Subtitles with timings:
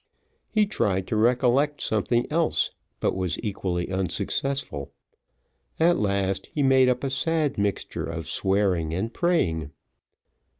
[0.49, 4.91] He tried to recollect something else, but was equally unsuccessful;
[5.79, 9.69] at last, he made up a sad mixture of swearing and praying.